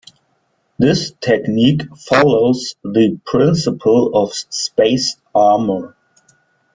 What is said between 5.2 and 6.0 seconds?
armor.